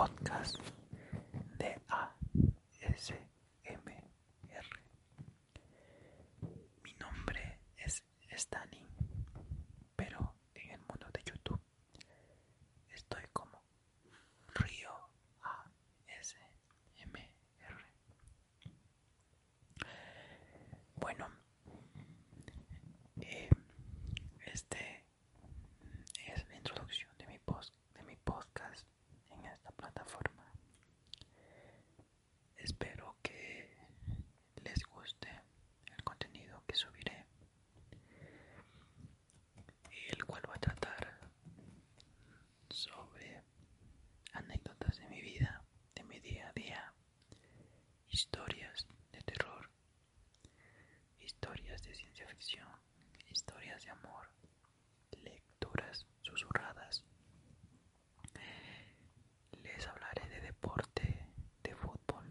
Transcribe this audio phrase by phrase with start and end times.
[0.00, 0.56] podcast
[1.58, 3.18] de ASMR.
[6.82, 8.86] Mi nombre es Stalin,
[9.96, 11.60] pero en el mundo de YouTube
[12.94, 13.60] estoy como
[14.54, 14.90] Río
[15.42, 16.40] ASMR.
[20.96, 21.28] Bueno,
[23.20, 23.50] eh,
[24.46, 25.04] este
[26.26, 28.86] es la introducción de mi, post, de mi podcast
[29.30, 30.44] en esta plataforma.
[32.56, 33.76] Espero que
[34.62, 35.28] les guste
[35.96, 37.26] el contenido que subiré,
[40.10, 41.18] el cual va a tratar
[42.68, 43.42] sobre
[44.32, 45.62] anécdotas de mi vida,
[45.94, 46.92] de mi día a día,
[48.08, 49.70] historias de terror,
[51.18, 51.82] historias
[53.30, 54.28] historias de amor,
[55.22, 57.04] lecturas susurradas.
[59.62, 61.26] Les hablaré de deporte,
[61.62, 62.24] de fútbol,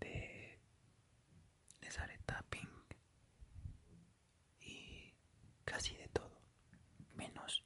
[0.00, 0.58] de
[1.80, 2.68] les haré tapping
[4.60, 5.14] y
[5.64, 6.38] casi de todo,
[7.14, 7.64] menos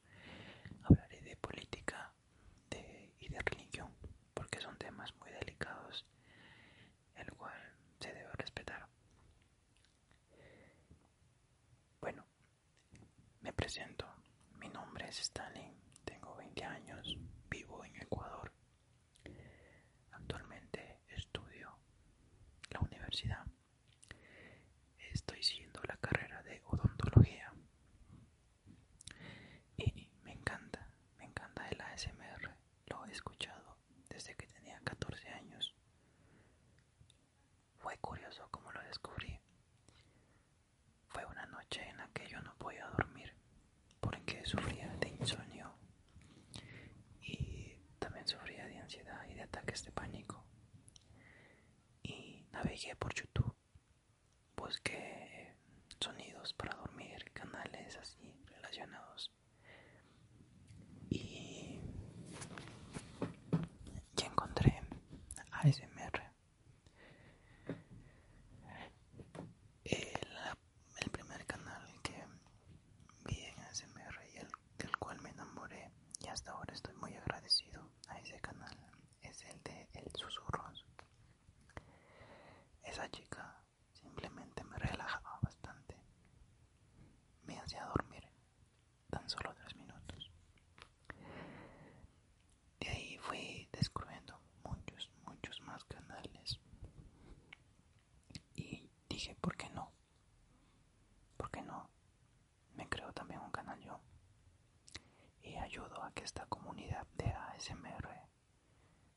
[0.83, 2.13] hablaré de política
[2.69, 3.93] de, y de religión,
[4.33, 6.05] porque son temas muy delicados,
[7.15, 7.53] el cual
[7.99, 8.87] se debe respetar.
[12.01, 12.25] Bueno,
[13.41, 14.05] me presento.
[14.59, 15.73] Mi nombre es Stalin,
[16.05, 17.17] tengo 20 años,
[17.49, 18.51] vivo en Ecuador.
[20.11, 21.75] Actualmente estudio
[22.69, 23.43] la universidad.
[25.11, 27.51] Estoy siguiendo la carrera de odontología.
[29.77, 30.87] Y me encanta,
[31.17, 32.55] me encanta el ASMR.
[32.85, 33.77] Lo he escuchado
[34.07, 35.73] desde que tenía 14 años.
[37.79, 39.39] Fue curioso como lo descubrí.
[41.07, 43.33] Fue una noche en la que yo no podía dormir
[43.99, 45.73] porque sufría de insomnio
[47.21, 50.43] y también sufría de ansiedad y de ataques de pánico.
[52.03, 53.55] Y navegué por YouTube,
[54.55, 55.55] busqué
[55.99, 59.31] sonidos para dormir, canales así relacionados.
[61.09, 61.79] Y,
[64.17, 64.81] y encontré
[65.51, 66.21] ASMR
[69.85, 70.27] el,
[71.01, 72.15] el primer canal que
[73.25, 74.47] vi en ASMR y el,
[74.77, 75.91] del cual me enamoré
[76.21, 78.77] y hasta ahora estoy muy agradecido a ese canal
[79.21, 80.85] es el de El Susurros.
[82.83, 83.57] Esa chica
[83.93, 85.95] simplemente me relajaba bastante.
[87.43, 88.23] Me hacía dormir
[89.09, 90.31] tan solo tres minutos.
[92.79, 96.59] De ahí fui descubriendo muchos, muchos más canales
[98.55, 99.91] y dije, ¿por qué no?
[101.37, 101.89] ¿Por qué no?
[102.75, 103.99] Me creo también un canal yo
[105.41, 108.09] y ayudo a que esta comunidad de ASMR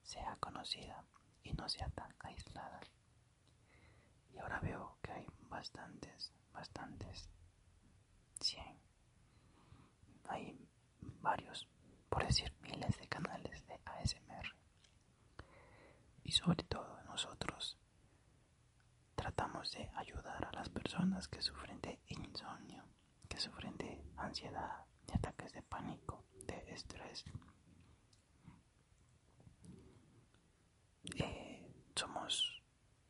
[0.02, 1.04] sea conocida
[1.42, 2.80] y no sea tan aislada.
[4.32, 7.28] Y ahora veo que hay bastantes, bastantes,
[8.40, 8.80] 100.
[10.28, 10.68] Hay
[11.20, 11.68] varios,
[12.08, 14.56] por decir miles de canales de ASMR.
[16.24, 17.78] Y sobre todo nosotros
[19.14, 22.84] tratamos de ayudar a las personas que sufren de insomnio,
[23.28, 24.85] que sufren de ansiedad,
[25.52, 27.24] de pánico, de estrés.
[31.18, 32.62] Eh, somos,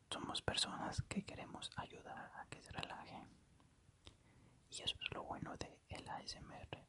[0.09, 3.27] somos personas que queremos ayudar a que se relajen.
[4.69, 6.85] Y eso es lo bueno de el ASMR.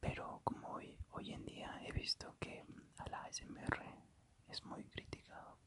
[0.00, 2.64] Pero como hoy, hoy en día he visto que
[2.98, 3.82] al ASMR
[4.48, 5.58] es muy criticado.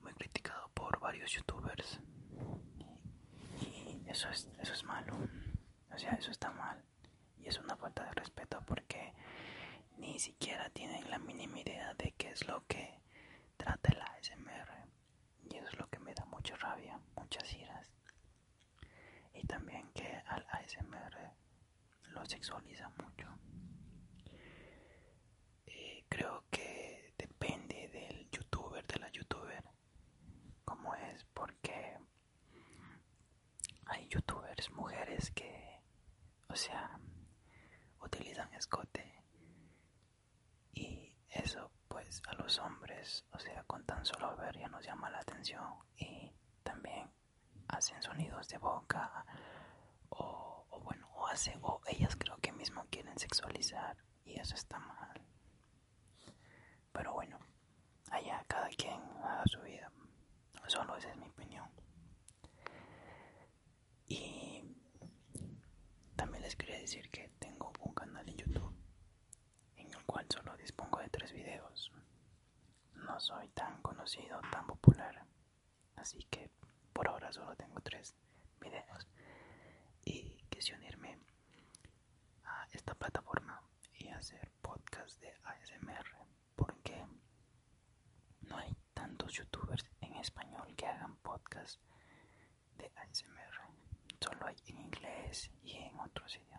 [0.00, 2.00] Muy criticado por varios youtubers.
[4.14, 5.12] Eso es, eso es malo.
[5.92, 6.80] O sea, eso está mal.
[7.36, 9.12] Y es una falta de respeto porque
[9.98, 13.00] ni siquiera tienen la mínima idea de qué es lo que
[13.56, 14.70] trata el ASMR.
[15.50, 17.90] Y eso es lo que me da mucha rabia, muchas iras.
[19.34, 21.32] Y también que al ASMR
[22.10, 23.26] lo sexualiza mucho.
[25.66, 29.64] Eh, creo que depende del youtuber, de la youtuber,
[30.64, 31.98] como es, porque
[34.70, 35.80] mujeres que,
[36.48, 36.98] o sea,
[38.00, 39.22] utilizan escote
[40.72, 45.10] y eso pues a los hombres, o sea, con tan solo ver ya nos llama
[45.10, 46.32] la atención y
[46.62, 47.10] también
[47.68, 49.24] hacen sonidos de boca
[50.10, 55.22] o bueno, o hacen, o ellas creo que mismo quieren sexualizar y eso está mal.
[56.92, 57.38] Pero bueno,
[58.10, 59.90] allá cada quien haga su vida.
[60.66, 61.68] Solo esa es mi opinión.
[64.06, 64.62] Y
[66.16, 68.74] también les quería decir que tengo un canal en YouTube
[71.16, 71.92] tres videos.
[72.94, 75.24] No soy tan conocido, tan popular.
[75.96, 76.50] Así que
[76.92, 78.14] por ahora solo tengo tres
[78.60, 79.06] videos.
[80.04, 81.18] Y quise unirme
[82.44, 83.62] a esta plataforma
[83.94, 86.06] y hacer podcast de ASMR.
[86.56, 87.06] Porque
[88.42, 91.80] no hay tantos youtubers en español que hagan podcast
[92.76, 93.54] de ASMR.
[94.20, 96.53] Solo hay en inglés y en otros idiomas.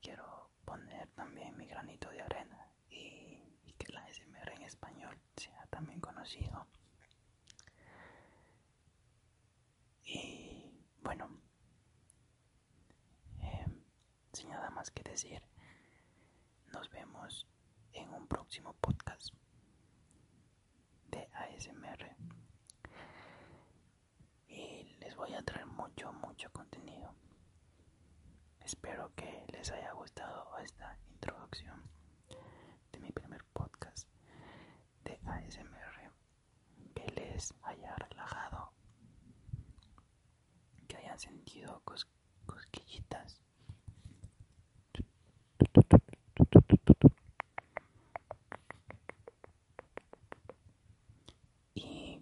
[0.00, 3.42] Quiero poner también mi granito de arena y,
[3.78, 6.66] que la ASMR en español sea también conocido.
[10.04, 11.40] Y bueno,
[13.38, 13.82] em,
[14.32, 15.42] sin nada más que decir,
[16.72, 17.46] nos vemos
[17.92, 19.34] en un próximo podcast
[21.08, 22.16] de ASMR.
[24.48, 27.14] Y les voy a traer mucho, mucho contenido.
[28.60, 31.82] Espero que les haya gustado esta introducción
[32.92, 34.08] de mi primer podcast
[35.04, 36.12] de ASMR.
[36.94, 37.06] Que
[37.40, 38.70] les haya relajado.
[40.86, 41.82] Que hayan sentido
[42.44, 43.40] cosquillitas.
[51.74, 52.20] Y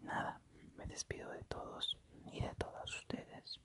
[0.00, 0.40] nada,
[0.76, 1.96] me despido de todos
[2.32, 3.58] y de todas ustedes.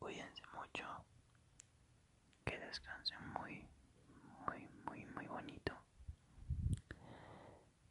[0.00, 0.84] Cuídense mucho,
[2.44, 3.64] que descansen muy,
[4.46, 5.72] muy, muy, muy bonito.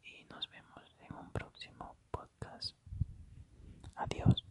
[0.03, 2.75] Y nos vemos en un próximo podcast.
[3.97, 4.46] Adiós.